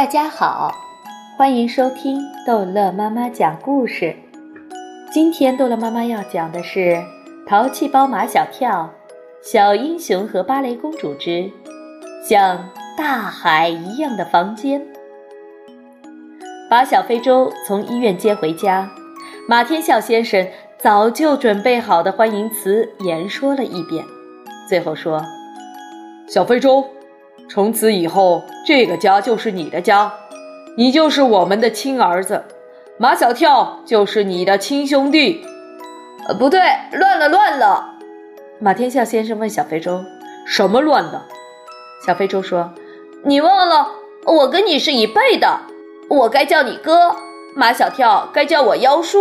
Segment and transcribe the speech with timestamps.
[0.00, 0.74] 大家好，
[1.36, 4.16] 欢迎收听逗乐妈妈讲故事。
[5.12, 6.78] 今天逗乐妈妈要讲的是
[7.46, 8.94] 《淘气包马小跳》
[9.52, 11.50] 《小英雄和芭蕾公主之
[12.26, 14.80] 像大海一样的房间》。
[16.70, 18.88] 把小非洲从医院接回家，
[19.46, 20.48] 马天笑先生
[20.78, 24.02] 早就准备好的欢迎词言说了一遍，
[24.66, 25.22] 最后说
[26.26, 26.82] ：“小非洲。”
[27.52, 30.12] 从此以后，这个家就是你的家，
[30.76, 32.44] 你就是我们的亲儿子，
[32.96, 35.44] 马小跳就是你的亲兄弟。
[36.28, 36.60] 呃，不对，
[36.92, 37.94] 乱了，乱了！
[38.60, 40.04] 马天笑先生问小非洲
[40.46, 41.22] ：“什么乱的？”
[42.06, 42.72] 小非洲说
[43.26, 43.88] ：“你忘了，
[44.26, 45.62] 我跟你是一辈的，
[46.08, 47.16] 我该叫你哥，
[47.56, 49.18] 马小跳该叫我妖叔。”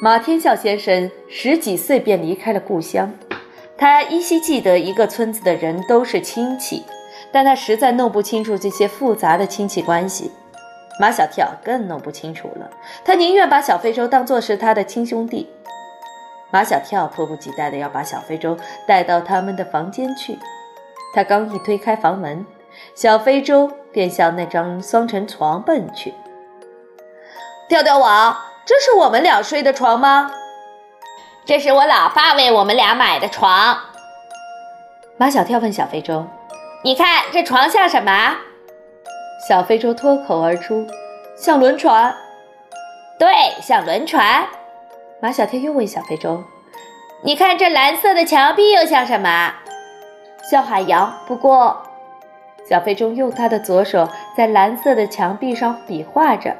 [0.00, 3.12] 马天笑先生十几岁便离开了故乡。
[3.76, 6.84] 他依稀记得一个村子的人都是亲戚，
[7.32, 10.30] 但他实在弄不清楚这些复杂的亲戚关系。
[11.00, 12.70] 马小跳更弄不清楚了，
[13.04, 15.50] 他宁愿把小非洲当作是他的亲兄弟。
[16.52, 20.38] 马小跳迫不及待地要把小非洲带到他们的房间去。
[21.12, 22.46] 他刚一推开房门，
[22.94, 26.14] 小非洲便向那张双层床奔去。
[27.68, 30.30] 跳跳王，这是我们俩睡的床吗？
[31.46, 33.78] 这是我老爸为我们俩买的床。
[35.18, 36.26] 马小跳问小非洲
[36.82, 38.36] ：“你看这床像什么？”
[39.46, 40.86] 小非洲脱口而出
[41.36, 42.14] ：“像轮船。
[43.20, 43.28] ”“对，
[43.60, 44.46] 像轮船。”
[45.20, 46.42] 马小跳又问小非洲
[47.22, 49.52] ：“你看这蓝色的墙壁又像什么
[50.50, 51.82] ？”“像海洋。”不过，
[52.66, 56.56] 小非洲用他的左手在蓝色的墙壁上比划着：“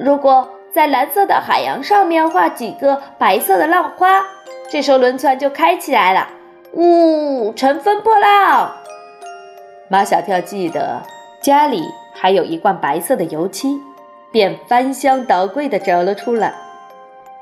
[0.00, 4.24] 如果……”在蓝色的海洋上面画几个白色的浪花，
[4.68, 6.26] 这艘轮船就开起来了。
[6.72, 8.74] 呜，乘风破浪！
[9.86, 11.00] 马小跳记得
[11.40, 13.80] 家里还有一罐白色的油漆，
[14.32, 16.52] 便翻箱倒柜地找了出来。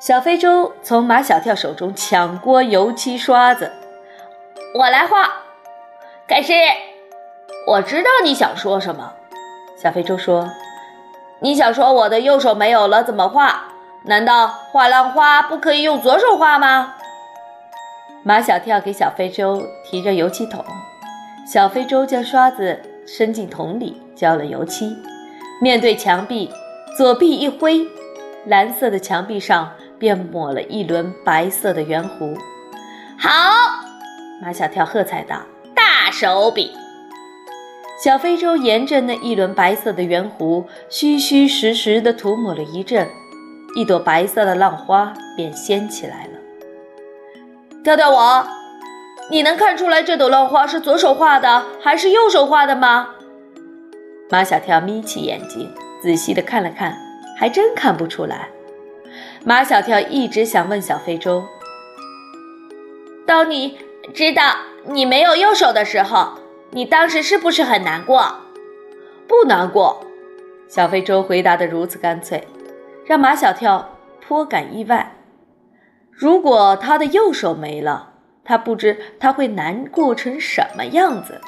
[0.00, 3.70] 小非洲从马小跳手中抢过油漆刷子，
[4.74, 5.28] 我来画。
[6.26, 6.54] 可是，
[7.66, 9.12] 我知道你想说什么。
[9.76, 10.48] 小非洲说。
[11.40, 13.64] 你想说我的右手没有了怎么画？
[14.04, 16.94] 难道画浪花不可以用左手画吗？
[18.24, 20.64] 马小跳给小非洲提着油漆桶，
[21.46, 24.96] 小非洲将刷子伸进桶里浇了油漆，
[25.60, 26.50] 面对墙壁，
[26.96, 27.86] 左臂一挥，
[28.46, 32.36] 蓝色的墙壁上便抹了一轮白色的圆弧。
[33.18, 33.30] 好，
[34.42, 35.36] 马小跳喝彩道
[35.74, 36.76] ：“大手笔。”
[37.98, 43.08] 小非洲沿着那一轮白色的圆弧，虚虚实实地涂抹了一阵，
[43.74, 46.30] 一朵白色的浪花便掀起来了。
[47.82, 48.46] 跳跳王，
[49.32, 53.08] 你能看出来这朵浪花是左手画的还是右手画的吗？
[54.30, 55.68] 马小跳眯起眼睛，
[56.00, 56.96] 仔细地看了看，
[57.36, 58.48] 还真看不出来。
[59.44, 61.42] 马小跳一直想问小非洲：
[63.26, 63.76] 当你
[64.14, 64.54] 知道
[64.84, 66.34] 你没有右手的时候。
[66.70, 68.22] 你当时是不是很难过？
[69.26, 70.00] 不难过，
[70.68, 72.46] 小非洲回答的如此干脆，
[73.06, 73.88] 让马小跳
[74.20, 75.12] 颇感意外。
[76.10, 78.10] 如果他的右手没了，
[78.44, 81.40] 他不知他会难过成什么样子。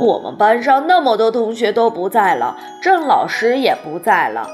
[0.00, 4.46] 我们班上那么多同学都不在了，郑老师也不在了，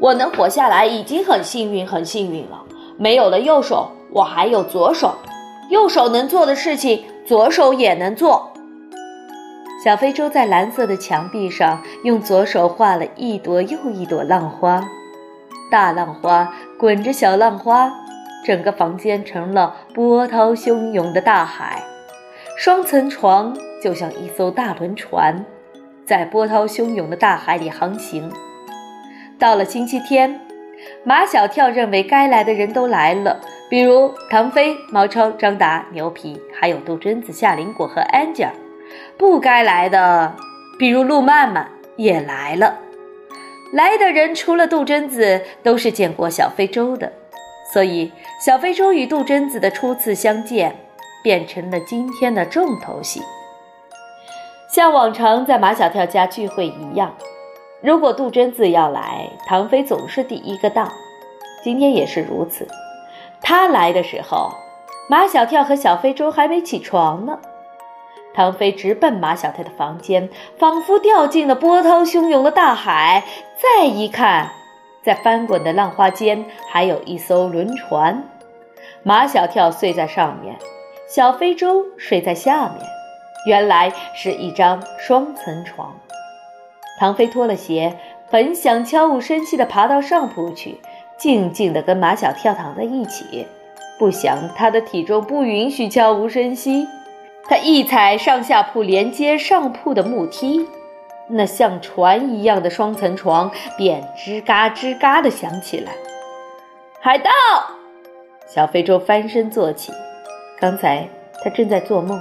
[0.00, 2.62] 我能活下来已经很幸运，很幸运了。
[2.96, 5.16] 没有了右手，我还有左手，
[5.68, 7.04] 右手能做的事情。
[7.26, 8.52] 左手也能做。
[9.84, 14.84] 小非洲在蓝色的墙壁上用左手画了一朵又一朵浪花，
[15.70, 17.92] 大浪花滚着小浪花，
[18.44, 21.82] 整个房间成了波涛汹涌的大海。
[22.56, 25.44] 双层床就像一艘大轮船，
[26.06, 28.32] 在波涛汹涌的大海里航行。
[29.38, 30.40] 到了星期天，
[31.04, 33.40] 马小跳认为该来的人都来了。
[33.68, 38.52] 比如唐飞、毛超、张达、牛皮，还有杜真子、夏林果和 Angel，
[39.18, 40.36] 不该来的，
[40.78, 42.76] 比如陆曼曼也来了。
[43.72, 47.12] 来的人除了杜真子，都是见过小非洲的，
[47.72, 50.76] 所以小非洲与杜真子的初次相见，
[51.24, 53.20] 变成了今天的重头戏。
[54.72, 57.16] 像往常在马小跳家聚会一样，
[57.80, 60.92] 如果杜真子要来，唐飞总是第一个到，
[61.64, 62.68] 今天也是如此。
[63.40, 64.52] 他来的时候，
[65.08, 67.38] 马小跳和小非洲还没起床呢。
[68.34, 70.28] 唐飞直奔马小跳的房间，
[70.58, 73.24] 仿佛掉进了波涛汹涌的大海。
[73.56, 74.50] 再一看，
[75.02, 78.24] 在翻滚的浪花间，还有一艘轮船。
[79.02, 80.56] 马小跳睡在上面，
[81.08, 82.80] 小非洲睡在下面。
[83.46, 85.94] 原来是一张双层床。
[86.98, 87.96] 唐飞脱了鞋，
[88.30, 90.80] 本想悄无声息地爬到上铺去，
[91.18, 93.46] 静静地跟马小跳躺在一起，
[93.98, 96.86] 不想他的体重不允许悄无声息。
[97.48, 100.68] 他一踩上下铺连接上铺的木梯，
[101.28, 105.92] 那像船一样的双层床便吱嘎吱嘎地响起来。
[107.00, 107.30] 海盗！
[108.48, 109.92] 小非洲翻身坐起，
[110.58, 111.08] 刚才
[111.42, 112.20] 他正在做梦，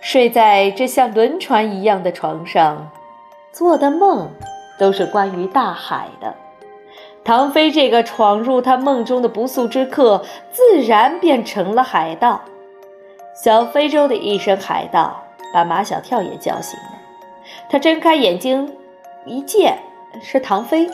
[0.00, 2.90] 睡在这像轮船一样的床上，
[3.52, 4.30] 做的梦
[4.78, 6.34] 都是关于大海的。
[7.28, 12.40] 唐飞这个闯入他梦中的不速之客，自然变成了海盗。
[13.34, 16.98] 小非洲的一声“海盗”把马小跳也叫醒了。
[17.68, 18.74] 他睁开眼睛，
[19.26, 19.76] 一见
[20.22, 20.88] 是唐飞，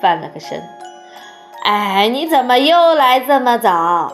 [0.00, 0.62] 翻了个身。
[1.66, 4.12] “哎，你怎么又来这么早？”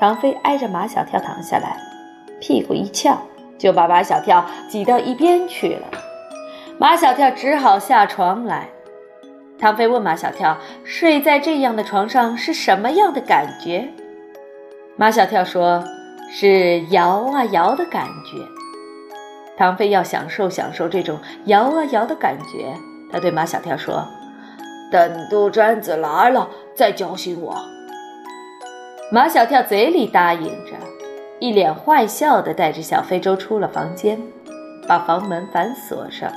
[0.00, 1.76] 唐飞挨着马小跳躺下来，
[2.40, 3.18] 屁股一翘，
[3.58, 5.88] 就把马小跳挤到一边去了。
[6.78, 8.68] 马小跳只好下床来。
[9.58, 13.88] 唐飞问马小跳：“睡在这样的床上是什么样的感觉？”
[14.96, 15.82] 马小跳说。
[16.36, 18.38] 是摇啊摇的感觉，
[19.56, 22.74] 唐飞要享受享受这种摇啊摇的感觉。
[23.12, 24.04] 他对马小跳说
[24.90, 27.54] ：“等杜鹃子来了再叫醒我。”
[29.12, 30.72] 马小跳嘴里答应着，
[31.38, 34.20] 一脸坏笑的带着小非洲出了房间，
[34.88, 36.32] 把房门反锁上。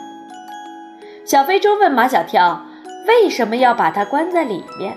[1.25, 2.62] 小非洲问马小跳
[3.07, 4.95] ：“为什么要把他关在里面？”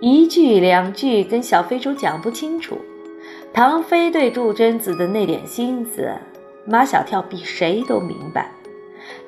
[0.00, 2.78] 一句两句跟小飞鼠讲不清楚。
[3.52, 6.10] 唐飞对杜真子的那点心思，
[6.66, 8.50] 马小跳比谁都明白。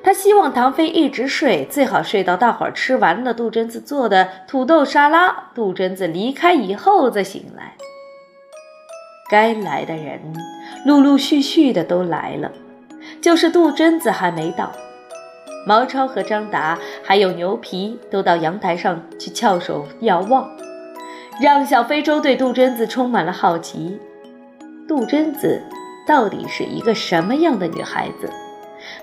[0.03, 7.73] 他希望唐飞一直睡，最好睡到大伙儿吃完了杜真子做的土豆沙拉，杜真子离开以后再醒来。
[9.31, 10.19] 该来的人
[10.85, 12.51] 陆陆续续的都来了，
[13.21, 14.71] 就是杜真子还没到。
[15.65, 20.49] 毛超和张达还有牛皮都到阳台上去翘首遥望，
[21.41, 23.99] 让小非洲对杜真子充满了好奇。
[24.87, 25.61] 杜真子
[26.07, 28.29] 到底是一个什么样的女孩子？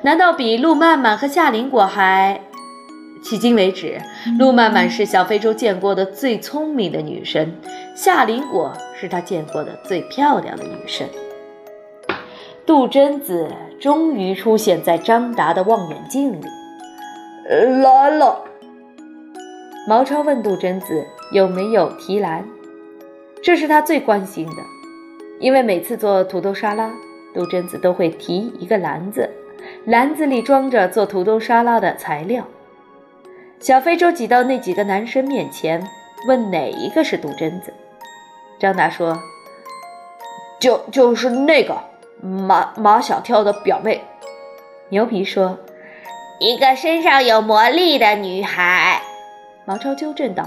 [0.02, 2.40] 难道比陆曼曼和夏林果还？
[3.22, 4.00] 迄今为止，
[4.38, 7.54] 陆曼曼是小非洲见过的最聪明的女生，
[7.94, 11.08] 夏林果是他见过的最漂亮的女生。
[12.64, 13.48] 杜真子
[13.80, 16.44] 终于出现在张达的望远镜里。
[17.82, 18.42] 来了。
[19.88, 22.44] 毛超问杜真子有没有提篮，
[23.42, 24.62] 这是他最关心的。
[25.38, 26.90] 因为每次做土豆沙拉，
[27.34, 29.30] 杜真子都会提一个篮子，
[29.84, 32.44] 篮子里装着做土豆沙拉的材料。
[33.60, 35.86] 小非洲挤到那几个男生面前，
[36.26, 37.72] 问哪一个是杜真子。
[38.58, 39.16] 张达说
[40.58, 41.78] ：“就就是那个
[42.26, 44.04] 马马小跳的表妹。”
[44.90, 45.58] 牛皮说
[46.40, 49.00] ：“一个身上有魔力的女孩。”
[49.64, 50.44] 毛超纠正道：“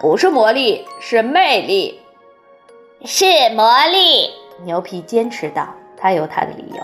[0.00, 2.00] 不是魔力，是魅力。”
[3.04, 4.30] 是魔力，
[4.64, 6.82] 牛皮坚持道：“他有他的理由，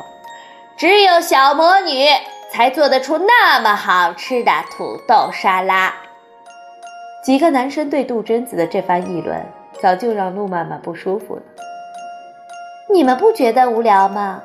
[0.77, 2.07] 只有小魔女
[2.53, 5.93] 才做得出那么好吃的土豆沙拉。”
[7.25, 9.45] 几个男生对杜真子的这番议论，
[9.81, 11.43] 早就让陆曼曼不舒服了。
[12.95, 14.41] 你们不觉得无聊吗？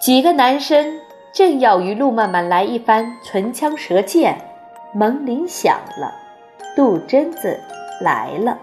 [0.00, 1.00] 几个男生
[1.32, 4.38] 正要与陆曼曼来一番唇枪舌剑，
[4.92, 6.14] 门铃响了，
[6.76, 7.58] 杜真子
[8.00, 8.56] 来了。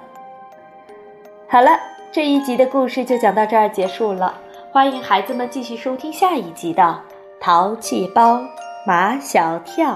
[1.49, 1.77] 好了，
[2.13, 4.39] 这一集的故事就讲到这儿结束了。
[4.71, 6.81] 欢迎孩子们继续收听下一集的
[7.41, 8.39] 《淘气包
[8.87, 9.89] 马小跳》。